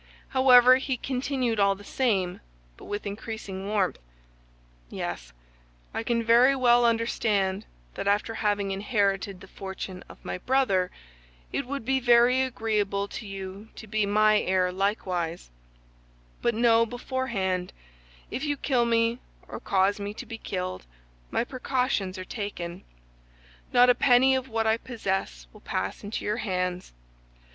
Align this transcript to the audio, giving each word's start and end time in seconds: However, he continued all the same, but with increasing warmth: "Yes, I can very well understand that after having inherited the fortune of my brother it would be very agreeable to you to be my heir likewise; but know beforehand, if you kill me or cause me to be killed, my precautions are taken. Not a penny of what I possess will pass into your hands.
However, 0.29 0.77
he 0.77 0.97
continued 0.97 1.59
all 1.59 1.75
the 1.75 1.83
same, 1.83 2.41
but 2.75 2.85
with 2.85 3.05
increasing 3.05 3.67
warmth: 3.67 3.99
"Yes, 4.89 5.31
I 5.93 6.01
can 6.01 6.23
very 6.23 6.55
well 6.55 6.87
understand 6.87 7.67
that 7.93 8.07
after 8.07 8.33
having 8.33 8.71
inherited 8.71 9.41
the 9.41 9.47
fortune 9.47 10.03
of 10.09 10.17
my 10.25 10.39
brother 10.39 10.89
it 11.53 11.67
would 11.67 11.85
be 11.85 11.99
very 11.99 12.41
agreeable 12.41 13.07
to 13.09 13.27
you 13.27 13.67
to 13.75 13.85
be 13.85 14.07
my 14.07 14.39
heir 14.39 14.71
likewise; 14.71 15.51
but 16.41 16.55
know 16.55 16.83
beforehand, 16.83 17.71
if 18.31 18.43
you 18.43 18.57
kill 18.57 18.85
me 18.85 19.19
or 19.47 19.59
cause 19.59 19.99
me 19.99 20.15
to 20.15 20.25
be 20.25 20.39
killed, 20.39 20.87
my 21.29 21.43
precautions 21.43 22.17
are 22.17 22.25
taken. 22.25 22.83
Not 23.71 23.87
a 23.87 23.93
penny 23.93 24.33
of 24.33 24.49
what 24.49 24.65
I 24.65 24.77
possess 24.77 25.45
will 25.53 25.61
pass 25.61 26.03
into 26.03 26.25
your 26.25 26.37
hands. 26.37 26.91